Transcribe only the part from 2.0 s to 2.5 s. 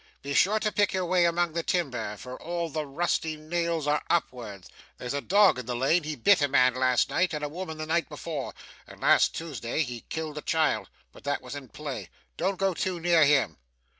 for